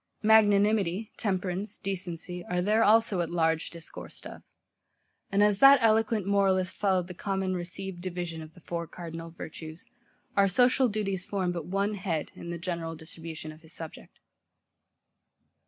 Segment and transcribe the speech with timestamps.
[0.23, 4.41] MAGNANIMITY, TEMPERANCE, DECENCY, are there also at large discoursed of.
[5.31, 9.85] And as that eloquent moralist followed the common received division of the four cardinal virtues,
[10.35, 14.17] our social duties form but one head, in the general distribution of his subject.